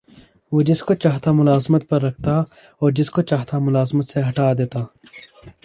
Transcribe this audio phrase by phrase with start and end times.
[0.51, 2.37] وہ جس کو چاہتا ملازمت پر رکھتا
[2.81, 4.79] اور جس کو چاہتا ملازمت سے ہٹا دیتا